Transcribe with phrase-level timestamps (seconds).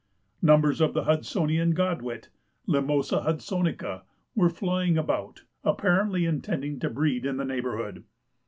[0.41, 2.29] Numbers of the Hudsonian godwit
[2.67, 4.01] (limosa Hudsonica)
[4.33, 8.03] were flying about, apparently intending to breed in the neighbourhood.